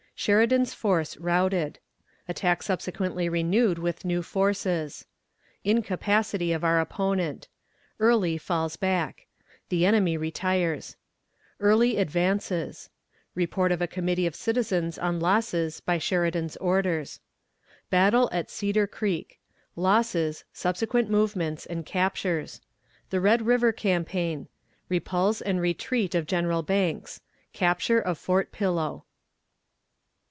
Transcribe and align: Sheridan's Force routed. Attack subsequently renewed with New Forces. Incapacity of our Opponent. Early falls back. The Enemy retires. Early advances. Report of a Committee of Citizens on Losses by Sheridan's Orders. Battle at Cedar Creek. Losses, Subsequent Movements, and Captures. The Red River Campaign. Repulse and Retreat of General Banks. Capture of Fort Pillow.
Sheridan's 0.23 0.75
Force 0.75 1.17
routed. 1.17 1.79
Attack 2.27 2.61
subsequently 2.61 3.27
renewed 3.27 3.79
with 3.79 4.05
New 4.05 4.21
Forces. 4.21 5.07
Incapacity 5.63 6.51
of 6.53 6.63
our 6.63 6.79
Opponent. 6.79 7.47
Early 7.99 8.37
falls 8.37 8.75
back. 8.75 9.25
The 9.69 9.83
Enemy 9.83 10.17
retires. 10.17 10.95
Early 11.59 11.97
advances. 11.97 12.91
Report 13.33 13.71
of 13.71 13.81
a 13.81 13.87
Committee 13.87 14.27
of 14.27 14.35
Citizens 14.35 14.99
on 14.99 15.19
Losses 15.19 15.79
by 15.79 15.97
Sheridan's 15.97 16.55
Orders. 16.57 17.19
Battle 17.89 18.29
at 18.31 18.51
Cedar 18.51 18.85
Creek. 18.85 19.39
Losses, 19.75 20.45
Subsequent 20.53 21.09
Movements, 21.09 21.65
and 21.65 21.83
Captures. 21.83 22.61
The 23.09 23.19
Red 23.21 23.47
River 23.47 23.71
Campaign. 23.71 24.49
Repulse 24.87 25.41
and 25.41 25.59
Retreat 25.59 26.13
of 26.13 26.27
General 26.27 26.61
Banks. 26.61 27.21
Capture 27.53 27.99
of 27.99 28.19
Fort 28.19 28.51
Pillow. 28.51 29.05